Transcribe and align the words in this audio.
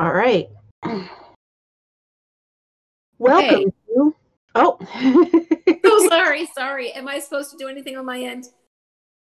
All 0.00 0.12
right. 0.14 0.48
Welcome 3.18 3.54
Okay. 3.54 3.64
to. 3.94 4.14
Oh. 4.54 4.78
Oh, 5.84 6.08
sorry, 6.10 6.46
sorry. 6.54 6.92
Am 6.92 7.06
I 7.08 7.18
supposed 7.18 7.50
to 7.50 7.56
do 7.58 7.68
anything 7.68 7.96
on 7.96 8.04
my 8.06 8.18
end? 8.20 8.46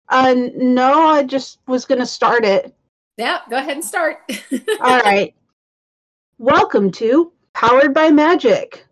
uh, 0.08 0.34
no, 0.56 1.06
I 1.08 1.22
just 1.24 1.58
was 1.66 1.84
going 1.84 1.98
to 2.00 2.06
start 2.06 2.44
it. 2.44 2.74
Yeah, 3.18 3.40
go 3.50 3.56
ahead 3.56 3.72
and 3.76 3.84
start. 3.84 4.18
All 4.80 4.98
right. 5.00 5.34
Welcome 6.38 6.90
to 6.92 7.32
Powered 7.54 7.92
by 7.94 8.10
Magic, 8.10 8.86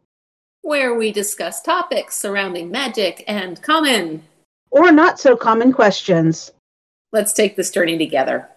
Where 0.62 0.94
we 0.94 1.12
discuss 1.12 1.62
topics 1.62 2.16
surrounding 2.16 2.70
magic 2.70 3.24
and 3.28 3.60
common. 3.62 4.22
or 4.70 4.90
not 4.92 5.18
so 5.20 5.36
common 5.36 5.72
questions. 5.72 6.52
Let's 7.12 7.32
take 7.32 7.56
this 7.56 7.70
journey 7.70 7.96
together. 7.98 8.48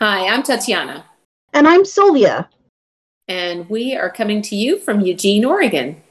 Hi, 0.00 0.26
I'm 0.28 0.42
Tatiana, 0.42 1.04
And 1.52 1.66
I'm 1.68 1.84
Sylvia. 1.84 2.48
And 3.28 3.68
we 3.70 3.94
are 3.94 4.10
coming 4.10 4.42
to 4.42 4.56
you 4.56 4.78
from 4.78 5.00
Eugene, 5.00 5.44
Oregon. 5.44 6.02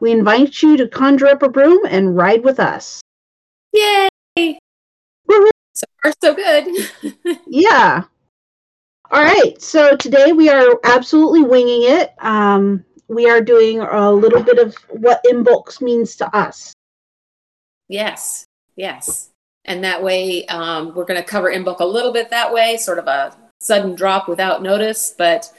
We 0.00 0.12
invite 0.12 0.62
you 0.62 0.76
to 0.76 0.88
conjure 0.88 1.26
up 1.28 1.42
a 1.42 1.48
broom 1.48 1.80
and 1.88 2.16
ride 2.16 2.44
with 2.44 2.60
us. 2.60 3.00
Yay! 3.72 4.08
Woohoo. 4.38 5.50
So 5.74 5.86
far, 6.02 6.12
so 6.22 6.34
good. 6.34 6.66
Yeah. 7.46 8.04
All 9.10 9.22
right. 9.22 9.60
So 9.60 9.96
today 9.96 10.32
we 10.32 10.48
are 10.48 10.78
absolutely 10.84 11.42
winging 11.42 11.82
it. 11.84 12.14
Um, 12.18 12.84
we 13.08 13.28
are 13.28 13.40
doing 13.40 13.80
a 13.80 14.10
little 14.10 14.42
bit 14.42 14.58
of 14.58 14.74
what 14.88 15.22
Imbolc 15.24 15.80
means 15.80 16.16
to 16.16 16.36
us. 16.36 16.72
yes, 17.88 18.44
yes. 18.76 19.30
And 19.66 19.82
that 19.84 20.02
way, 20.02 20.46
um, 20.46 20.94
we're 20.94 21.04
going 21.04 21.20
to 21.20 21.26
cover 21.26 21.50
Imbolc 21.50 21.80
a 21.80 21.84
little 21.86 22.12
bit 22.12 22.30
that 22.30 22.52
way, 22.52 22.76
sort 22.76 22.98
of 22.98 23.06
a 23.06 23.34
sudden 23.60 23.94
drop 23.94 24.28
without 24.28 24.62
notice, 24.62 25.14
but 25.16 25.50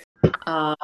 uh, 0.46 0.76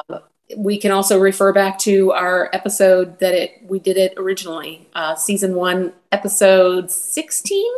we 0.56 0.78
can 0.78 0.90
also 0.90 1.18
refer 1.18 1.52
back 1.52 1.78
to 1.80 2.12
our 2.12 2.50
episode 2.52 3.18
that 3.20 3.34
it 3.34 3.62
we 3.64 3.78
did 3.78 3.96
it 3.96 4.14
originally, 4.16 4.88
uh, 4.94 5.14
season 5.14 5.54
one, 5.54 5.92
episode 6.12 6.90
sixteen, 6.90 7.72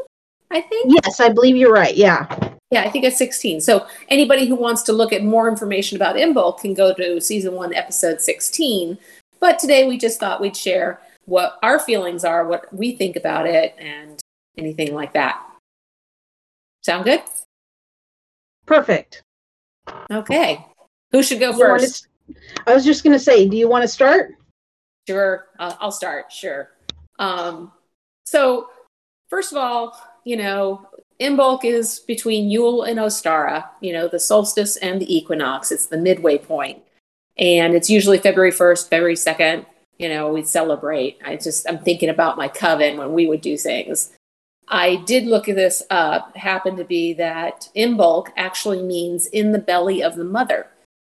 I 0.50 0.60
think. 0.60 0.92
Yes, 1.04 1.20
I 1.20 1.28
believe 1.28 1.56
you're 1.56 1.72
right. 1.72 1.96
Yeah. 1.96 2.26
Yeah, 2.70 2.82
I 2.82 2.90
think 2.90 3.04
it's 3.04 3.18
16. 3.18 3.60
So 3.60 3.86
anybody 4.08 4.46
who 4.46 4.56
wants 4.56 4.82
to 4.84 4.92
look 4.92 5.12
at 5.12 5.22
more 5.22 5.48
information 5.48 5.94
about 5.96 6.16
Imbolc 6.16 6.58
can 6.58 6.74
go 6.74 6.92
to 6.94 7.20
season 7.20 7.52
one, 7.54 7.72
episode 7.72 8.20
16. 8.20 8.98
But 9.38 9.60
today 9.60 9.86
we 9.86 9.96
just 9.96 10.18
thought 10.18 10.40
we'd 10.40 10.56
share 10.56 11.00
what 11.26 11.58
our 11.62 11.78
feelings 11.78 12.24
are, 12.24 12.46
what 12.46 12.72
we 12.74 12.96
think 12.96 13.14
about 13.14 13.46
it, 13.46 13.76
and 13.78 14.20
anything 14.58 14.92
like 14.92 15.12
that. 15.12 15.40
Sound 16.82 17.04
good? 17.04 17.22
Perfect. 18.66 19.22
Okay. 20.10 20.66
Who 21.14 21.22
should 21.22 21.38
go 21.38 21.52
first? 21.56 22.08
s- 22.28 22.34
I 22.66 22.74
was 22.74 22.84
just 22.84 23.04
going 23.04 23.12
to 23.12 23.20
say, 23.20 23.48
do 23.48 23.56
you 23.56 23.68
want 23.68 23.82
to 23.82 23.88
start? 23.88 24.34
Sure. 25.06 25.46
Uh, 25.60 25.74
I'll 25.80 25.92
start. 25.92 26.32
Sure. 26.32 26.70
Um, 27.20 27.70
so, 28.24 28.70
first 29.28 29.52
of 29.52 29.58
all, 29.58 29.96
you 30.24 30.36
know, 30.36 30.88
Imbolc 31.20 31.64
is 31.64 32.00
between 32.00 32.50
Yule 32.50 32.82
and 32.82 32.98
Ostara, 32.98 33.68
you 33.80 33.92
know, 33.92 34.08
the 34.08 34.18
solstice 34.18 34.76
and 34.78 35.00
the 35.00 35.16
equinox. 35.16 35.70
It's 35.70 35.86
the 35.86 35.98
midway 35.98 36.36
point. 36.36 36.82
And 37.38 37.74
it's 37.74 37.88
usually 37.88 38.18
February 38.18 38.50
1st, 38.50 38.88
February 38.88 39.14
2nd. 39.14 39.66
You 40.00 40.08
know, 40.08 40.32
we 40.32 40.42
celebrate. 40.42 41.18
I 41.24 41.36
just, 41.36 41.68
I'm 41.68 41.78
thinking 41.78 42.08
about 42.08 42.36
my 42.36 42.48
coven 42.48 42.96
when 42.96 43.12
we 43.12 43.28
would 43.28 43.40
do 43.40 43.56
things. 43.56 44.10
I 44.66 44.96
did 45.06 45.26
look 45.26 45.48
at 45.48 45.54
this 45.54 45.80
up. 45.90 46.36
Happened 46.36 46.78
to 46.78 46.84
be 46.84 47.12
that 47.12 47.68
Imbolc 47.76 48.28
actually 48.36 48.82
means 48.82 49.26
in 49.26 49.52
the 49.52 49.60
belly 49.60 50.02
of 50.02 50.16
the 50.16 50.24
mother, 50.24 50.66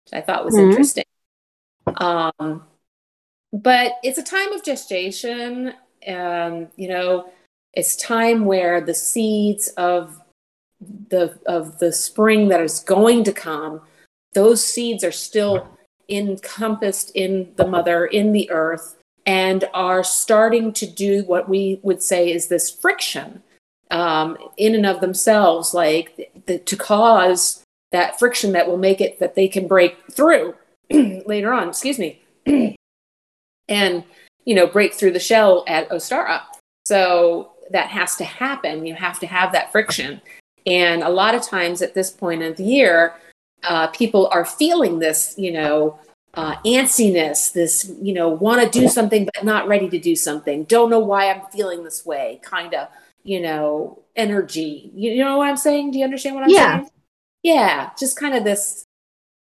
which 0.07 0.17
I 0.17 0.25
thought 0.25 0.45
was 0.45 0.55
Mhm. 0.55 0.69
interesting. 0.69 1.05
Um, 1.97 2.65
but 3.53 3.93
it's 4.03 4.17
a 4.17 4.23
time 4.23 4.51
of 4.53 4.63
gestation 4.63 5.73
um, 6.07 6.67
you 6.75 6.87
know 6.87 7.29
it's 7.73 7.95
time 7.95 8.45
where 8.45 8.81
the 8.81 8.93
seeds 8.93 9.67
of 9.69 10.21
the 11.09 11.37
of 11.45 11.79
the 11.79 11.91
spring 11.91 12.49
that 12.49 12.61
is 12.61 12.79
going 12.79 13.23
to 13.23 13.33
come 13.33 13.81
those 14.33 14.63
seeds 14.63 15.03
are 15.03 15.11
still 15.11 15.67
encompassed 16.09 17.11
in 17.15 17.51
the 17.55 17.67
mother 17.67 18.05
in 18.05 18.31
the 18.31 18.49
earth 18.51 18.95
and 19.25 19.65
are 19.73 20.03
starting 20.03 20.71
to 20.71 20.85
do 20.85 21.23
what 21.23 21.49
we 21.49 21.79
would 21.83 22.01
say 22.01 22.31
is 22.31 22.47
this 22.47 22.69
friction 22.69 23.41
um, 23.91 24.37
in 24.57 24.75
and 24.75 24.85
of 24.85 25.01
themselves 25.01 25.73
like 25.73 26.31
the, 26.45 26.59
to 26.59 26.75
cause 26.77 27.63
that 27.91 28.19
friction 28.19 28.51
that 28.51 28.67
will 28.67 28.77
make 28.77 29.01
it 29.01 29.19
that 29.19 29.35
they 29.35 29.47
can 29.47 29.67
break 29.67 29.95
through 30.11 30.55
later 30.91 31.53
on 31.53 31.69
excuse 31.69 31.99
me 31.99 32.21
and 33.69 34.03
you 34.45 34.55
know 34.55 34.67
break 34.67 34.93
through 34.93 35.11
the 35.11 35.19
shell 35.19 35.63
at 35.67 35.89
ostara. 35.89 36.41
So 36.85 37.51
that 37.71 37.89
has 37.89 38.15
to 38.15 38.23
happen. 38.23 38.85
You 38.85 38.95
have 38.95 39.19
to 39.19 39.27
have 39.27 39.51
that 39.51 39.71
friction. 39.71 40.21
And 40.65 41.03
a 41.03 41.09
lot 41.09 41.35
of 41.35 41.41
times 41.41 41.81
at 41.81 41.93
this 41.93 42.09
point 42.09 42.41
of 42.43 42.55
the 42.55 42.63
year 42.63 43.15
uh, 43.63 43.87
people 43.87 44.29
are 44.31 44.45
feeling 44.45 44.99
this 44.99 45.35
you 45.37 45.51
know 45.51 45.99
uh, 46.35 46.55
antsiness 46.65 47.51
this 47.51 47.91
you 48.01 48.13
know 48.13 48.29
want 48.29 48.61
to 48.61 48.79
do 48.79 48.87
something 48.87 49.27
but 49.33 49.43
not 49.43 49.67
ready 49.67 49.89
to 49.89 49.99
do 49.99 50.15
something. 50.15 50.63
Don't 50.65 50.89
know 50.89 50.99
why 50.99 51.29
i'm 51.29 51.41
feeling 51.51 51.83
this 51.83 52.05
way 52.05 52.39
kind 52.43 52.73
of 52.73 52.87
you 53.23 53.41
know 53.41 54.01
energy. 54.15 54.91
You, 54.93 55.11
you 55.11 55.23
know 55.23 55.37
what 55.37 55.49
i'm 55.49 55.57
saying? 55.57 55.91
Do 55.91 55.99
you 55.99 56.05
understand 56.05 56.35
what 56.35 56.45
i'm 56.45 56.49
Yeah. 56.49 56.77
saying 56.77 56.89
yeah 57.47 57.89
just 57.97 58.19
kind 58.19 58.35
of 58.35 58.43
this 58.43 58.83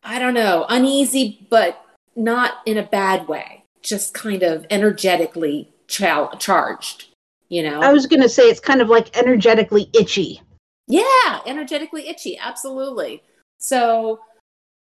i 0.03 0.19
don't 0.19 0.33
know 0.33 0.65
uneasy 0.69 1.47
but 1.49 1.83
not 2.15 2.55
in 2.65 2.77
a 2.77 2.83
bad 2.83 3.27
way 3.27 3.63
just 3.81 4.13
kind 4.13 4.43
of 4.43 4.65
energetically 4.69 5.71
chal- 5.87 6.35
charged 6.37 7.05
you 7.49 7.63
know 7.63 7.81
I 7.81 7.93
was 7.93 8.05
going 8.07 8.21
to 8.21 8.29
say 8.29 8.43
it's 8.43 8.59
kind 8.59 8.81
of 8.81 8.89
like 8.89 9.15
energetically 9.17 9.89
itchy. 9.93 10.41
yeah, 10.87 11.39
energetically 11.45 12.07
itchy, 12.07 12.37
absolutely. 12.37 13.23
So 13.59 14.19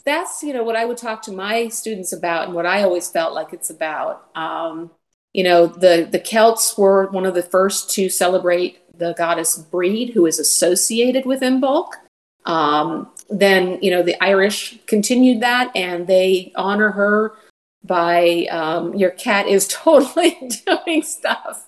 that's 0.06 0.44
you 0.44 0.54
know 0.54 0.64
what 0.64 0.76
I 0.76 0.86
would 0.86 0.98
talk 0.98 1.22
to 1.24 1.32
my 1.32 1.68
students 1.68 2.14
about, 2.14 2.46
and 2.46 2.54
what 2.54 2.66
I 2.66 2.84
always 2.84 3.10
felt 3.10 3.34
like 3.34 3.54
it's 3.54 3.70
about. 3.70 4.30
Um, 4.36 4.92
you 5.34 5.44
know, 5.44 5.68
the 5.68 6.08
the 6.10 6.20
Celts 6.20 6.78
were 6.78 7.08
one 7.12 7.26
of 7.26 7.34
the 7.34 7.44
first 7.44 7.90
to 7.92 8.10
celebrate 8.10 8.80
the 8.98 9.14
goddess 9.18 9.58
Breed, 9.58 10.14
who 10.14 10.26
is 10.26 10.40
associated 10.40 11.26
with 11.26 11.42
Imbolc. 11.42 11.90
Um, 12.46 13.10
then 13.30 13.80
you 13.82 13.92
know 13.92 14.04
the 14.04 14.22
Irish 14.24 14.80
continued 14.86 15.42
that, 15.42 15.72
and 15.76 16.08
they 16.08 16.52
honor 16.56 16.92
her 16.92 17.36
by 17.84 18.48
um, 18.52 18.94
your 18.96 19.12
cat 19.12 19.48
is 19.48 19.68
totally 19.70 20.38
doing 20.66 21.04
stuff. 21.04 21.68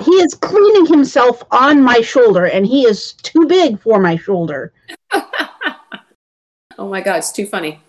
He 0.00 0.12
is 0.12 0.34
cleaning 0.34 0.86
himself 0.86 1.42
on 1.50 1.82
my 1.82 2.00
shoulder, 2.00 2.46
and 2.46 2.66
he 2.66 2.84
is 2.84 3.14
too 3.14 3.46
big 3.46 3.80
for 3.80 3.98
my 3.98 4.16
shoulder. 4.16 4.72
oh 5.12 6.88
my 6.88 7.00
god, 7.00 7.16
it's 7.16 7.32
too 7.32 7.46
funny. 7.46 7.80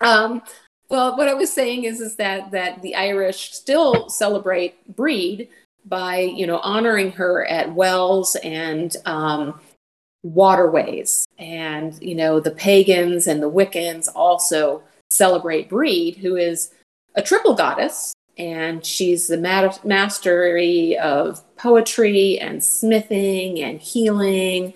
Um, 0.00 0.42
well, 0.90 1.16
what 1.16 1.28
I 1.28 1.34
was 1.34 1.52
saying 1.52 1.84
is, 1.84 2.00
is 2.00 2.16
that 2.16 2.50
that 2.50 2.82
the 2.82 2.94
Irish 2.94 3.52
still 3.52 4.10
celebrate 4.10 4.94
Breed 4.94 5.48
by 5.86 6.20
you 6.20 6.46
know 6.46 6.58
honoring 6.58 7.12
her 7.12 7.46
at 7.46 7.72
wells 7.74 8.36
and 8.36 8.94
um, 9.06 9.58
waterways, 10.22 11.26
and 11.38 12.00
you 12.02 12.14
know 12.14 12.40
the 12.40 12.50
pagans 12.50 13.26
and 13.26 13.42
the 13.42 13.50
Wiccans 13.50 14.08
also 14.14 14.82
celebrate 15.10 15.68
Breed, 15.68 16.16
who 16.16 16.36
is 16.36 16.72
a 17.14 17.22
triple 17.22 17.54
goddess, 17.54 18.14
and 18.38 18.84
she's 18.84 19.26
the 19.26 19.38
ma- 19.38 19.74
mastery 19.84 20.96
of 20.98 21.42
poetry 21.56 22.38
and 22.38 22.62
smithing 22.62 23.60
and 23.60 23.80
healing 23.80 24.74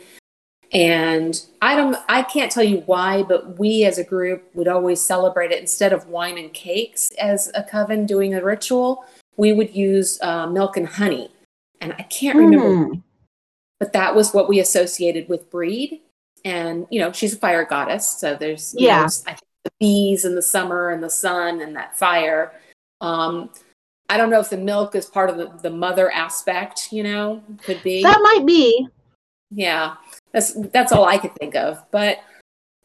and 0.73 1.41
I 1.63 1.77
don't 1.77 1.97
I 2.09 2.23
can't 2.23 2.51
tell 2.51 2.65
you 2.65 2.83
why, 2.87 3.23
but 3.23 3.59
we 3.59 3.85
as 3.85 3.99
a 3.99 4.05
group 4.05 4.49
would 4.55 4.69
always 4.69 5.01
celebrate 5.01 5.53
it 5.53 5.61
instead 5.61 5.93
of 5.93 6.09
wine 6.09 6.39
and 6.39 6.53
cakes 6.53 7.09
as 7.19 7.51
a 7.55 7.63
coven 7.63 8.07
doing 8.07 8.35
a 8.35 8.45
ritual. 8.45 9.05
We 9.37 9.53
would 9.53 9.75
use 9.75 10.21
uh, 10.23 10.47
milk 10.47 10.77
and 10.77 10.87
honey, 10.87 11.31
and 11.81 11.93
I 11.93 12.03
can't 12.03 12.37
remember, 12.37 12.85
Hmm. 12.85 12.95
But 13.81 13.93
that 13.93 14.15
was 14.15 14.33
what 14.33 14.49
we 14.49 14.61
associated 14.61 15.29
with 15.29 15.51
breed. 15.51 16.01
And 16.45 16.87
you 16.91 17.01
know, 17.01 17.13
she's 17.13 17.35
a 17.35 17.39
fire 17.39 17.65
goddess, 17.65 18.19
so 18.21 18.35
there's 18.35 18.75
you 18.75 18.87
Yeah. 18.87 19.01
know, 19.03 19.09
I 19.27 19.31
think 19.31 19.41
the 19.65 19.71
bees 19.81 20.25
in 20.25 20.35
the 20.35 20.43
summer 20.43 20.91
and 20.91 21.03
the 21.03 21.11
sun 21.11 21.61
and 21.61 21.75
that 21.77 21.99
fire. 21.99 22.53
Um, 23.01 23.51
I 24.09 24.17
don't 24.17 24.31
know 24.31 24.39
if 24.41 24.51
the 24.51 24.57
milk 24.57 24.95
is 24.95 25.07
part 25.07 25.29
of 25.29 25.37
the, 25.37 25.51
the 25.63 25.71
mother 25.71 26.11
aspect. 26.13 26.93
You 26.93 27.03
know, 27.03 27.43
could 27.63 27.83
be 27.83 28.03
That 28.03 28.21
might 28.23 28.47
be. 28.47 28.87
yeah 29.53 29.95
that's 30.33 30.55
that's 30.71 30.91
all 30.91 31.05
i 31.05 31.17
could 31.17 31.33
think 31.37 31.55
of 31.55 31.81
but 31.93 32.19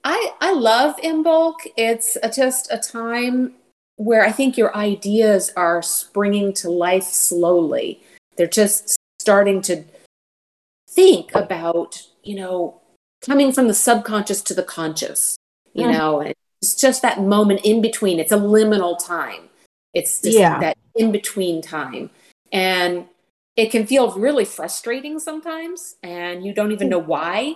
i 0.04 0.32
i 0.42 0.54
love 0.54 0.96
Imbolc 0.98 1.56
it's 1.76 2.18
a, 2.22 2.30
just 2.30 2.72
a 2.72 2.78
time 2.78 3.54
where 3.96 4.24
i 4.24 4.32
think 4.32 4.58
your 4.60 4.76
ideas 4.78 5.52
are 5.58 5.82
springing 5.82 6.54
to 6.54 6.70
life 6.70 7.04
slowly 7.04 8.00
they're 8.38 8.46
just 8.46 8.96
starting 9.20 9.60
to 9.64 9.84
think 10.92 11.34
about 11.34 12.02
you 12.24 12.36
know 12.36 12.82
coming 13.22 13.52
from 13.52 13.68
the 13.68 13.74
subconscious 13.74 14.42
to 14.42 14.54
the 14.54 14.64
conscious 14.64 15.36
you 15.74 15.86
Mhm. 15.86 15.98
know 15.98 16.20
and 16.22 16.34
it's 16.62 16.76
just 16.76 17.02
that 17.02 17.20
moment 17.20 17.62
in 17.64 17.82
between. 17.82 18.20
It's 18.20 18.32
a 18.32 18.38
liminal 18.38 18.96
time. 19.04 19.50
It's 19.96 20.22
just 20.22 20.38
Yeah. 20.38 20.60
that 20.60 20.78
in 20.94 21.12
between 21.12 21.60
time. 21.60 22.12
And 22.52 23.08
it 23.56 23.72
can 23.72 23.88
feel 23.88 24.12
really 24.12 24.46
frustrating 24.46 25.18
sometimes, 25.20 25.96
and 26.04 26.46
you 26.46 26.54
don't 26.54 26.72
even 26.72 26.88
know 26.88 27.00
why. 27.00 27.56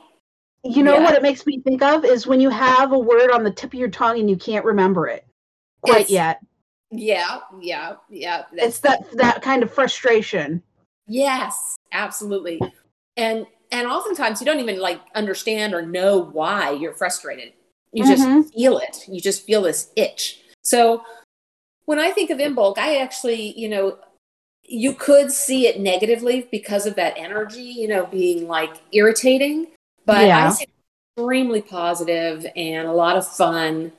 You 0.63 0.81
know 0.81 0.95
Yeah. 0.95 1.03
what 1.03 1.13
it 1.13 1.21
makes 1.21 1.45
me 1.45 1.59
think 1.59 1.83
of 1.83 2.03
is 2.03 2.25
when 2.25 2.41
you 2.41 2.49
have 2.49 2.93
a 2.93 2.97
word 2.97 3.29
on 3.29 3.43
the 3.43 3.51
tip 3.51 3.73
of 3.75 3.79
your 3.79 3.89
tongue 3.91 4.17
and 4.19 4.27
you 4.27 4.37
can't 4.37 4.65
remember 4.65 5.07
it 5.07 5.23
quite 5.83 5.97
It's- 5.97 6.09
yet. 6.09 6.39
Yeah, 6.89 7.41
yeah, 7.61 7.97
yeah. 8.09 8.45
It's 8.53 8.79
that 8.79 9.05
that 9.11 9.43
kind 9.43 9.61
of 9.61 9.71
frustration. 9.71 10.63
Yes, 11.05 11.75
absolutely. 11.91 12.59
And 13.17 13.45
and 13.71 13.88
oftentimes 13.88 14.39
you 14.39 14.45
don't 14.45 14.59
even 14.59 14.79
like 14.79 15.01
understand 15.15 15.73
or 15.73 15.81
know 15.81 16.17
why 16.19 16.71
you're 16.71 16.94
frustrated. 16.94 17.53
You 17.94 18.06
just 18.06 18.27
Mhm. 18.27 18.51
feel 18.53 18.77
it. 18.77 19.06
You 19.07 19.19
just 19.19 19.45
feel 19.45 19.62
this 19.62 19.91
itch. 19.95 20.41
So 20.63 21.03
when 21.85 22.00
I 22.00 22.12
think 22.12 22.29
of 22.29 22.39
Imbolc, 22.39 22.77
I 22.77 22.97
actually, 22.97 23.57
you 23.57 23.69
know, 23.69 23.97
you 24.63 24.94
could 24.94 25.31
see 25.31 25.67
it 25.67 25.79
negatively 25.79 26.47
because 26.51 26.85
of 26.85 26.95
that 26.95 27.13
energy, 27.17 27.62
you 27.63 27.88
know, 27.88 28.06
being 28.06 28.47
like 28.47 28.75
irritating. 28.91 29.68
But 30.06 30.18
I 30.18 30.27
Yeah. 30.27 30.50
see 30.50 30.63
it 30.63 30.69
extremely 31.18 31.61
positive 31.61 32.45
and 32.56 32.88
a 32.88 32.94
lot 32.94 33.18
of 33.18 33.27
fun. 33.27 33.91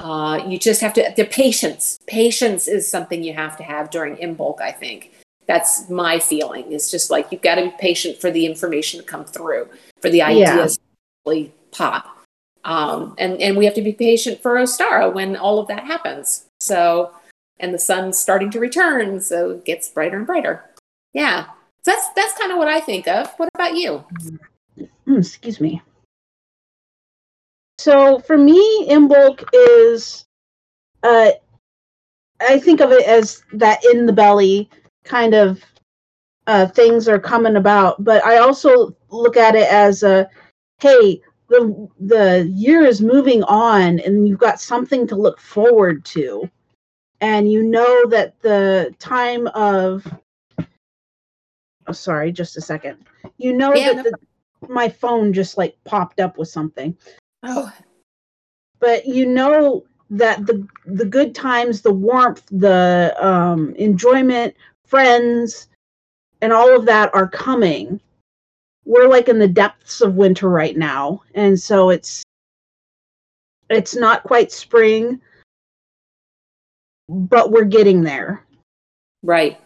Uh, 0.00 0.42
you 0.48 0.58
just 0.58 0.80
have 0.80 0.94
to 0.94 1.12
the 1.16 1.24
patience. 1.24 1.98
Patience 2.06 2.66
is 2.66 2.88
something 2.88 3.22
you 3.22 3.34
have 3.34 3.56
to 3.58 3.62
have 3.62 3.90
during 3.90 4.16
Imbolc, 4.16 4.60
I 4.60 4.72
think 4.72 5.12
that's 5.52 5.90
my 5.90 6.18
feeling. 6.18 6.72
It's 6.72 6.90
just 6.90 7.10
like 7.10 7.30
you've 7.30 7.42
got 7.42 7.56
to 7.56 7.64
be 7.64 7.74
patient 7.78 8.18
for 8.18 8.30
the 8.30 8.46
information 8.46 8.98
to 9.00 9.06
come 9.06 9.26
through, 9.26 9.68
for 10.00 10.08
the 10.08 10.22
ideas 10.22 10.76
to 10.76 10.82
really 11.26 11.52
pop. 11.72 12.06
Um, 12.64 13.14
and, 13.18 13.38
and 13.38 13.54
we 13.54 13.66
have 13.66 13.74
to 13.74 13.82
be 13.82 13.92
patient 13.92 14.40
for 14.40 14.54
Ostara 14.54 15.12
when 15.12 15.36
all 15.36 15.58
of 15.58 15.68
that 15.68 15.84
happens. 15.84 16.46
So, 16.60 17.12
and 17.60 17.74
the 17.74 17.78
sun's 17.78 18.16
starting 18.16 18.50
to 18.52 18.60
return, 18.60 19.20
so 19.20 19.50
it 19.50 19.66
gets 19.66 19.90
brighter 19.90 20.16
and 20.16 20.26
brighter. 20.26 20.64
Yeah. 21.12 21.44
So 21.84 21.90
that's 21.90 22.08
that's 22.16 22.38
kind 22.38 22.50
of 22.50 22.56
what 22.56 22.68
I 22.68 22.80
think 22.80 23.06
of. 23.06 23.28
What 23.36 23.50
about 23.54 23.76
you? 23.76 24.02
Mm, 25.06 25.18
excuse 25.18 25.60
me. 25.60 25.82
So 27.78 28.20
for 28.20 28.38
me, 28.38 28.88
Imbolc 28.88 29.44
is, 29.52 30.24
uh, 31.02 31.32
I 32.40 32.58
think 32.58 32.80
of 32.80 32.90
it 32.90 33.06
as 33.06 33.42
that 33.52 33.84
in 33.92 34.06
the 34.06 34.12
belly 34.14 34.70
kind 35.04 35.34
of 35.34 35.62
uh, 36.46 36.66
things 36.66 37.08
are 37.08 37.18
coming 37.18 37.56
about, 37.56 38.02
but 38.04 38.24
I 38.24 38.38
also 38.38 38.96
look 39.10 39.36
at 39.36 39.54
it 39.54 39.70
as 39.70 40.02
a, 40.02 40.28
hey, 40.80 41.20
the 41.48 41.88
the 42.00 42.48
year 42.52 42.84
is 42.84 43.00
moving 43.00 43.42
on, 43.44 44.00
and 44.00 44.26
you've 44.26 44.38
got 44.38 44.60
something 44.60 45.06
to 45.08 45.16
look 45.16 45.38
forward 45.40 46.04
to, 46.06 46.48
and 47.20 47.50
you 47.50 47.62
know 47.62 48.06
that 48.06 48.40
the 48.40 48.94
time 48.98 49.46
of, 49.48 50.06
oh, 51.86 51.92
sorry, 51.92 52.32
just 52.32 52.56
a 52.56 52.60
second. 52.60 53.04
You 53.38 53.52
know 53.52 53.74
Yeah, 53.74 53.92
that 53.92 53.96
no 53.96 54.02
the, 54.02 54.68
my 54.68 54.88
phone 54.88 55.32
just 55.32 55.58
like 55.58 55.76
popped 55.84 56.20
up 56.20 56.38
with 56.38 56.48
something. 56.48 56.96
Oh, 57.42 57.72
but 58.80 59.06
you 59.06 59.26
know 59.26 59.84
that 60.10 60.46
the 60.46 60.66
the 60.86 61.04
good 61.04 61.34
times 61.34 61.80
the 61.80 61.92
warmth 61.92 62.44
the 62.50 63.14
um 63.20 63.74
enjoyment 63.76 64.54
friends 64.92 65.68
and 66.42 66.52
all 66.52 66.76
of 66.76 66.84
that 66.84 67.08
are 67.14 67.26
coming 67.26 67.98
we're 68.84 69.08
like 69.08 69.28
in 69.30 69.38
the 69.38 69.48
depths 69.48 70.02
of 70.02 70.16
winter 70.16 70.50
right 70.50 70.76
now 70.76 71.22
and 71.34 71.58
so 71.58 71.88
it's 71.88 72.22
it's 73.70 73.96
not 73.96 74.22
quite 74.22 74.52
spring 74.52 75.18
but 77.08 77.50
we're 77.50 77.64
getting 77.64 78.02
there 78.02 78.44
right, 79.22 79.58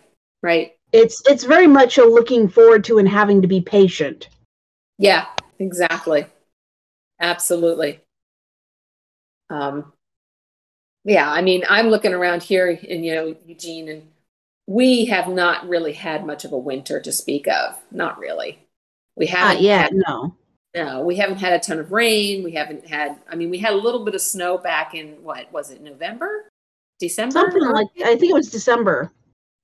right. 0.44 0.76
it's 0.93 1.20
it's 1.26 1.43
very 1.43 1.67
much 1.67 1.99
a 1.99 2.05
looking 2.05 2.49
forward 2.49 2.84
to 2.84 2.99
and 2.99 3.08
having 3.08 3.43
to 3.43 3.49
be 3.49 3.61
patient 3.61 4.28
Yeah, 4.99 5.26
exactly. 5.58 6.26
Absolutely. 7.20 8.00
Um, 9.50 9.93
yeah, 11.05 11.31
I 11.31 11.43
mean, 11.43 11.64
I'm 11.69 11.88
looking 11.88 12.12
around 12.14 12.43
here 12.43 12.69
in, 12.70 13.05
you 13.05 13.14
know, 13.14 13.37
Eugene, 13.46 13.88
and 13.88 14.02
we 14.67 15.05
have 15.07 15.29
not 15.29 15.69
really 15.69 15.93
had 15.93 16.27
much 16.27 16.45
of 16.45 16.53
a 16.53 16.59
winter 16.59 17.01
to 17.01 17.13
speak 17.13 17.47
of. 17.49 17.79
Not 17.91 18.19
really. 18.19 18.59
We 19.17 19.27
haven't 19.27 19.63
yet 19.63 19.93
had, 19.93 19.95
no 20.07 20.35
no, 20.75 21.01
we 21.01 21.17
haven't 21.17 21.39
had 21.39 21.55
a 21.55 21.59
ton 21.59 21.79
of 21.79 21.91
rain. 21.91 22.45
We 22.45 22.53
haven't 22.53 22.87
had, 22.87 23.17
I 23.31 23.35
mean, 23.35 23.49
we 23.49 23.57
had 23.57 23.73
a 23.73 23.77
little 23.77 24.05
bit 24.05 24.15
of 24.15 24.21
snow 24.21 24.59
back 24.59 24.95
in 24.95 25.23
what 25.23 25.51
was 25.51 25.71
it, 25.71 25.81
November? 25.81 26.51
December? 26.99 27.33
something 27.33 27.63
like 27.63 27.89
i 28.05 28.17
think 28.17 28.31
it 28.31 28.35
was 28.35 28.51
december 28.51 29.13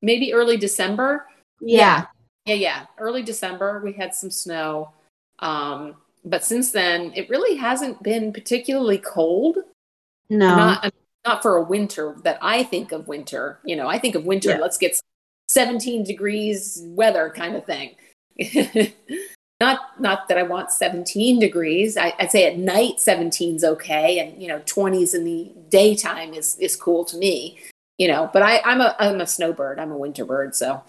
maybe 0.03 0.35
early 0.35 0.57
December. 0.57 1.27
yeah 1.61 2.07
Yeah, 2.45 2.57
yeah. 2.57 2.87
Early 2.99 3.23
December, 3.23 3.81
we 3.85 3.93
had 3.93 4.15
some 4.15 4.31
snow. 4.31 4.91
Um, 5.39 5.95
but 6.25 6.45
since 6.45 6.73
then, 6.73 7.13
it 7.15 7.31
really 7.31 7.57
hasn't 7.57 8.03
been 8.03 8.33
particularly 8.33 8.99
cold. 8.99 9.59
no 10.29 10.57
Not 10.57 10.93
not 11.25 11.43
for 11.43 11.57
a 11.57 11.63
winter 11.63 12.17
that 12.25 12.39
I 12.43 12.63
think 12.65 12.93
of 12.93 13.09
winter. 13.09 13.59
You 13.65 13.77
know, 13.77 13.89
I 13.89 13.99
think 13.99 14.15
of 14.15 14.25
winter. 14.25 14.51
Yeah. 14.51 14.59
Let's 14.59 14.79
get 14.79 15.01
17 15.49 16.05
degrees 16.05 16.81
weather 16.85 17.33
kind 17.35 17.57
of 17.57 17.65
thing. 17.65 17.95
not 19.61 20.01
not 20.01 20.27
that 20.29 20.39
I 20.39 20.43
want 20.43 20.73
17 20.73 21.39
degrees. 21.39 21.97
I, 21.97 22.13
I'd 22.19 22.33
say 22.33 22.47
at 22.47 22.59
night 22.59 23.01
17 23.01 23.57
is 23.57 23.65
okay, 23.65 24.19
and 24.19 24.41
you 24.43 24.49
know 24.49 24.61
20s 24.61 25.15
in 25.15 25.25
the 25.25 25.53
daytime 25.69 26.35
is 26.35 26.59
is 26.59 26.75
cool 26.77 27.05
to 27.07 27.17
me. 27.17 27.61
You 27.99 28.09
know, 28.09 28.31
but 28.33 28.43
I, 28.43 28.61
I'm 28.65 28.81
a 28.81 28.97
I'm 28.99 29.21
a 29.21 29.27
snowbird. 29.27 29.79
I'm 29.79 29.93
a 29.93 29.99
winter 29.99 30.25
bird, 30.25 30.57
so 30.57 30.83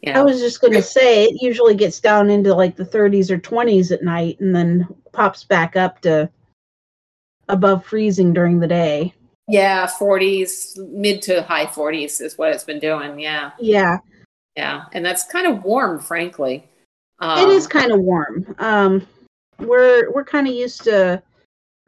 you 0.00 0.12
know. 0.12 0.20
I 0.20 0.22
was 0.22 0.40
just 0.40 0.60
going 0.60 0.72
to 0.72 0.82
say 0.82 1.24
it 1.24 1.42
usually 1.42 1.74
gets 1.74 2.00
down 2.00 2.30
into 2.30 2.54
like 2.54 2.76
the 2.76 2.84
30s 2.84 3.30
or 3.30 3.38
20s 3.38 3.90
at 3.90 4.02
night 4.02 4.38
and 4.40 4.54
then 4.54 4.86
pops 5.12 5.44
back 5.44 5.76
up 5.76 6.00
to 6.02 6.30
above 7.48 7.84
freezing 7.84 8.32
during 8.32 8.60
the 8.60 8.68
day. 8.68 9.12
Yeah, 9.48 9.86
40s, 9.86 10.76
mid 10.90 11.20
to 11.22 11.42
high 11.42 11.66
40s 11.66 12.20
is 12.20 12.38
what 12.38 12.52
it's 12.52 12.64
been 12.64 12.78
doing. 12.80 13.18
Yeah, 13.20 13.50
Yeah, 13.60 13.98
yeah, 14.56 14.84
and 14.92 15.04
that's 15.04 15.24
kind 15.24 15.46
of 15.46 15.62
warm, 15.64 16.00
frankly. 16.00 16.68
Um, 17.18 17.38
it 17.38 17.52
is 17.52 17.66
kind 17.66 17.92
of 17.92 18.00
warm. 18.00 18.54
Um 18.58 19.06
we're 19.60 20.10
we're 20.12 20.24
kind 20.24 20.48
of 20.48 20.54
used 20.54 20.82
to 20.84 21.22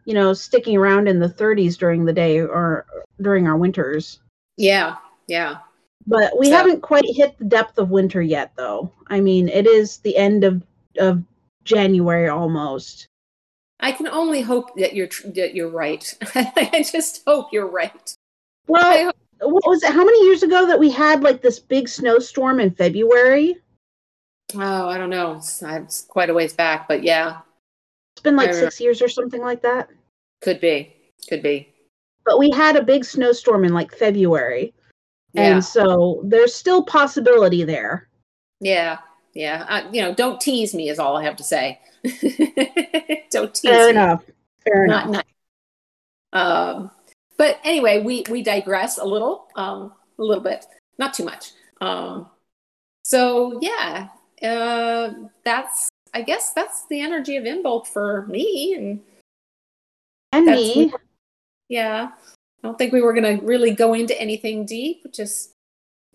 you 0.05 0.15
know 0.15 0.33
sticking 0.33 0.77
around 0.77 1.09
in 1.09 1.19
the 1.19 1.29
30s 1.29 1.77
during 1.77 2.05
the 2.05 2.13
day 2.13 2.39
or 2.41 2.87
during 3.21 3.47
our 3.49 3.57
winters. 3.57 4.21
Yeah, 4.57 4.97
yeah, 5.27 5.57
But 6.07 6.39
we 6.39 6.47
So- 6.47 6.53
haven't 6.57 6.83
quite 6.83 7.05
hit 7.07 7.37
the 7.39 7.45
depth 7.45 7.79
of 7.79 7.91
winter 7.91 8.23
yet 8.23 8.53
though. 8.57 8.93
I 9.09 9.21
mean, 9.21 9.49
it 9.49 9.67
is 9.67 9.97
the 9.99 10.17
end 10.17 10.45
of 10.45 10.63
of 10.99 11.23
January 11.65 12.29
almost. 12.29 13.07
I 13.81 13.93
can 13.93 14.09
only 14.09 14.41
hope 14.41 14.75
that 14.77 14.95
you're 14.95 15.07
tr- 15.07 15.29
that 15.29 15.55
you're 15.55 15.69
right. 15.71 16.13
I 16.35 16.85
just 16.91 17.23
hope 17.27 17.53
you're 17.53 17.69
right. 17.69 18.15
Well, 18.69 19.05
hope- 19.07 19.17
what 19.41 19.67
was 19.67 19.83
it? 19.83 19.93
How 19.93 20.05
many 20.05 20.25
years 20.27 20.43
ago 20.43 20.67
that 20.67 20.79
we 20.79 20.91
had 20.91 21.23
like 21.23 21.43
this 21.43 21.59
big 21.59 21.89
snowstorm 21.89 22.59
in 22.59 22.71
February? 22.71 23.57
Oh, 24.55 24.89
I 24.89 24.97
don't 24.97 25.11
know. 25.11 25.35
It's, 25.35 25.63
uh, 25.63 25.81
it's 25.83 26.03
quite 26.03 26.31
a 26.31 26.35
ways 26.35 26.53
back, 26.55 26.89
but 26.89 27.03
yeah, 27.03 27.41
It's 28.15 28.23
been 28.23 28.37
like 28.37 28.55
six 28.55 28.81
years 28.81 29.03
or 29.03 29.09
something 29.09 29.43
like 29.43 29.61
that. 29.63 29.91
could 30.41 30.61
be, 30.61 30.95
could 31.29 31.43
be. 31.43 31.69
But 32.25 32.39
we 32.39 32.51
had 32.51 32.77
a 32.77 32.83
big 32.83 33.05
snowstorm 33.05 33.65
in 33.65 33.75
like 33.75 33.95
February. 33.95 34.73
Yeah, 35.33 35.55
And 35.57 35.65
so 35.65 36.23
there's 36.25 36.55
still 36.55 36.83
possibility 36.83 37.63
there. 37.65 38.09
yeah, 38.61 38.99
yeah. 39.37 39.65
I, 39.69 39.89
you 39.91 40.03
know, 40.03 40.15
don't 40.15 40.41
tease 40.41 40.75
me 40.75 40.89
is 40.89 40.99
all 40.99 41.17
I 41.17 41.25
have 41.25 41.37
to 41.37 41.45
say. 41.45 41.79
don't 43.31 43.55
tease 43.55 43.71
Fair 43.71 43.85
me. 43.87 43.91
enough. 43.91 44.25
Fair 44.65 44.87
not 44.87 45.09
enough. 45.09 45.25
not 45.25 45.27
um 46.33 46.91
but 47.39 47.61
anyway 47.65 48.03
we 48.03 48.25
we 48.31 48.43
digress 48.43 48.99
a 48.99 49.05
little 49.05 49.47
um 49.55 49.93
a 50.19 50.23
little 50.23 50.43
bit 50.43 50.67
not 50.99 51.15
too 51.15 51.25
much 51.25 51.53
um 51.81 52.29
so 53.05 53.59
yeah 53.63 54.09
uh 54.43 55.13
that's 55.45 55.89
i 56.15 56.21
guess 56.21 56.53
that's 56.53 56.87
the 56.89 57.01
energy 57.01 57.37
of 57.37 57.45
in 57.45 57.63
Imbolc 57.63 57.87
for 57.87 58.27
me 58.27 58.75
and 58.75 59.01
And 60.33 60.47
me. 60.47 60.93
yeah 61.69 62.09
i 62.13 62.67
don't 62.67 62.77
think 62.77 62.93
we 62.93 63.01
were 63.03 63.15
going 63.15 63.39
to 63.39 63.45
really 63.47 63.71
go 63.71 63.95
into 63.95 64.21
anything 64.21 64.67
deep 64.67 65.05
just 65.13 65.53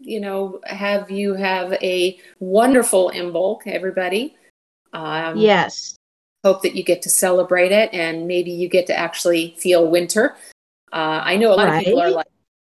you 0.02 0.20
know 0.20 0.60
have 0.66 1.10
you 1.12 1.34
have 1.34 1.74
a 1.74 2.20
wonderful 2.40 3.12
Imbolc 3.14 3.62
everybody 3.66 4.36
um 4.94 5.38
Yes. 5.38 5.96
hope 6.44 6.62
that 6.64 6.76
you 6.76 6.84
get 6.84 7.02
to 7.04 7.10
celebrate 7.10 7.72
it 7.72 7.94
and 7.94 8.28
maybe 8.28 8.52
you 8.52 8.68
get 8.68 8.88
to 8.88 8.98
actually 8.98 9.56
feel 9.58 9.90
winter. 9.90 10.36
Uh, 10.92 11.22
I 11.24 11.38
know 11.38 11.54
a 11.54 11.56
lot 11.56 11.70
of 11.70 11.84
people 11.84 12.02
are 12.02 12.12
like, 12.12 12.28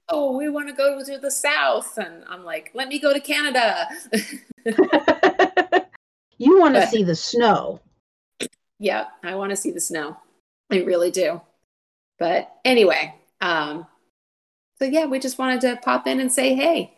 oh, 0.09 0.37
we 0.37 0.49
want 0.49 0.67
to 0.67 0.73
go 0.73 1.03
to 1.03 1.17
the 1.17 1.31
south. 1.31 1.97
And 1.97 2.23
I'm 2.29 2.43
like, 2.43 2.69
let 2.73 2.87
me 2.87 2.99
go 2.99 3.13
to 3.13 3.19
Canada. 3.19 3.87
you 6.37 6.59
want 6.59 6.75
to 6.75 6.85
see 6.87 7.03
the 7.03 7.15
snow. 7.15 7.79
yeah, 8.77 9.05
I 9.23 9.35
want 9.35 9.49
to 9.51 9.55
see 9.55 9.71
the 9.71 9.79
snow. 9.79 10.17
I 10.69 10.81
really 10.81 11.11
do. 11.11 11.41
But 12.19 12.53
anyway, 12.63 13.15
um, 13.39 13.87
so 14.77 14.85
yeah, 14.85 15.05
we 15.05 15.17
just 15.17 15.39
wanted 15.39 15.61
to 15.61 15.77
pop 15.77 16.05
in 16.07 16.19
and 16.19 16.31
say 16.31 16.53
hey. 16.53 16.93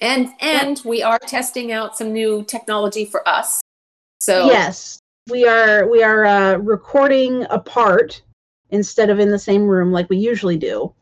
And 0.00 0.30
and 0.40 0.80
we 0.84 1.02
are 1.02 1.18
testing 1.18 1.72
out 1.72 1.96
some 1.96 2.12
new 2.12 2.44
technology 2.44 3.04
for 3.04 3.26
us. 3.28 3.60
So 4.20 4.46
yes, 4.46 4.98
we 5.28 5.46
are 5.46 5.88
we 5.88 6.02
are 6.02 6.24
uh, 6.24 6.56
recording 6.56 7.46
apart 7.50 8.22
instead 8.70 9.10
of 9.10 9.18
in 9.18 9.30
the 9.30 9.38
same 9.38 9.66
room 9.66 9.92
like 9.92 10.08
we 10.08 10.16
usually 10.16 10.56
do. 10.56 10.92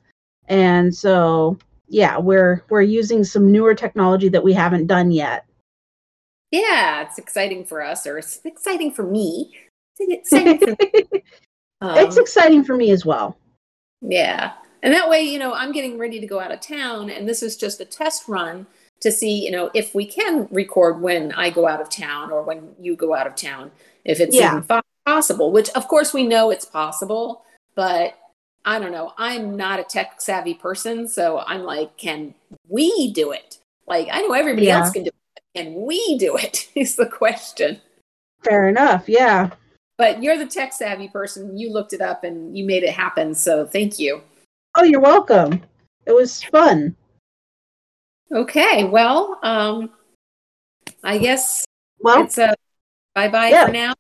And 0.49 0.95
so 0.95 1.59
yeah, 1.89 2.19
we're 2.19 2.65
we're 2.71 2.83
using 2.83 3.23
some 3.25 3.53
newer 3.53 3.75
technology 3.75 4.29
that 4.31 4.45
we 4.45 4.53
haven't 4.53 4.87
done 4.87 5.11
yet. 5.11 5.45
Yeah, 6.51 7.03
it's 7.03 7.19
exciting 7.19 7.65
for 7.65 7.83
us, 7.83 8.07
or 8.07 8.19
it's 8.19 8.41
exciting 8.45 8.93
for 8.93 9.03
me. 9.03 9.55
It's 9.99 10.31
exciting 10.31 10.59
for 10.59 10.77
me. 10.79 11.23
Um, 11.83 11.99
it's 11.99 12.17
exciting 12.17 12.65
for 12.65 12.75
me 12.75 12.91
as 12.91 13.05
well. 13.05 13.37
Yeah. 14.01 14.55
And 14.83 14.95
that 14.95 15.11
way, 15.11 15.21
you 15.21 15.39
know, 15.39 15.53
I'm 15.53 15.73
getting 15.73 15.99
ready 15.99 16.21
to 16.21 16.27
go 16.27 16.41
out 16.41 16.51
of 16.51 16.61
town, 16.61 17.11
and 17.11 17.29
this 17.29 17.43
is 17.43 17.55
just 17.55 17.83
a 17.83 17.85
test 17.85 18.29
run 18.29 18.67
to 19.01 19.13
see, 19.13 19.45
you 19.45 19.51
know, 19.51 19.71
if 19.75 19.95
we 19.95 20.07
can 20.07 20.49
record 20.51 21.01
when 21.01 21.33
I 21.33 21.51
go 21.51 21.69
out 21.69 21.81
of 21.81 21.91
town 21.91 22.31
or 22.31 22.43
when 22.43 22.75
you 22.81 22.97
go 22.97 23.15
out 23.15 23.27
of 23.27 23.37
town, 23.37 23.71
if 24.05 24.21
it's 24.21 24.35
yeah. 24.35 24.59
even 24.59 24.83
possible, 25.05 25.53
which 25.53 25.71
of 25.71 25.89
course 25.89 26.15
we 26.15 26.27
know 26.27 26.51
it's 26.51 26.65
possible, 26.65 27.45
but 27.75 28.19
I 28.65 28.81
don't 28.81 28.93
know. 28.93 29.13
I'm 29.17 29.57
not 29.57 29.79
a 29.79 29.85
tech 29.85 30.21
savvy 30.21 30.55
person, 30.55 31.07
so 31.07 31.39
I'm 31.47 31.63
like, 31.63 31.97
can 31.97 32.35
we 32.69 33.13
do 33.13 33.31
it? 33.31 33.59
Like, 33.87 34.09
I 34.11 34.21
know 34.23 34.33
everybody 34.33 34.67
yeah. 34.67 34.81
else 34.81 34.91
can 34.91 35.05
do 35.05 35.11
it. 35.11 35.43
Can 35.55 35.87
we 35.87 36.19
do 36.19 36.37
it? 36.37 36.69
Is 36.75 36.97
the 36.97 37.07
question. 37.07 37.81
Fair 38.43 38.69
enough. 38.69 39.09
Yeah. 39.09 39.51
But 39.99 40.23
you're 40.23 40.37
the 40.37 40.47
tech 40.47 40.73
savvy 40.73 41.09
person. 41.09 41.57
You 41.57 41.73
looked 41.73 41.93
it 41.93 42.01
up 42.01 42.25
and 42.25 42.57
you 42.59 42.65
made 42.65 42.83
it 42.83 42.93
happen. 42.93 43.35
So 43.35 43.65
thank 43.65 43.99
you. 43.99 44.23
Oh, 44.75 44.83
you're 44.83 45.01
welcome. 45.01 45.63
It 46.05 46.13
was 46.13 46.43
fun. 46.43 46.95
Okay. 48.33 48.85
Well, 48.85 49.39
um, 49.43 49.91
I 51.03 51.19
guess 51.19 51.65
well, 52.01 52.23
it's 52.23 52.39
a 52.39 52.55
bye 53.15 53.29
bye 53.29 53.49
yeah. 53.49 53.67
for 53.67 53.73
now. 53.73 53.95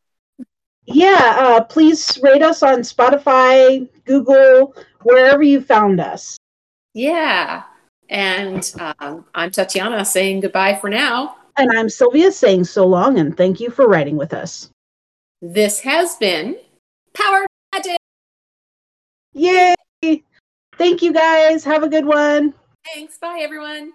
Yeah. 0.85 1.37
Uh, 1.39 1.65
please 1.65 2.19
rate 2.23 2.43
us 2.43 2.63
on 2.63 2.81
Spotify, 2.81 3.89
Google, 4.05 4.75
wherever 5.03 5.43
you 5.43 5.61
found 5.61 6.01
us. 6.01 6.37
Yeah. 6.95 7.65
And 8.09 8.73
um, 9.01 9.25
I'm 9.35 9.51
Tatiana 9.51 10.05
saying 10.05 10.41
goodbye 10.41 10.77
for 10.77 10.89
now. 10.89 11.37
And 11.59 11.71
I'm 11.77 11.89
Sylvia 11.89 12.31
saying 12.31 12.65
so 12.65 12.87
long 12.87 13.19
and 13.19 13.37
thank 13.37 13.61
you 13.61 13.71
for 13.71 13.89
writing 13.89 14.17
with 14.17 14.33
us. 14.33 14.71
This 15.43 15.81
has 15.81 16.17
been 16.17 16.57
Power 17.15 17.47
Magic. 17.73 17.97
Yay! 19.33 19.75
Thank 20.77 21.03
you 21.03 21.13
guys. 21.13 21.65
Have 21.65 21.83
a 21.83 21.89
good 21.89 22.05
one. 22.05 22.55
Thanks. 22.95 23.19
Bye, 23.19 23.41
everyone. 23.43 23.93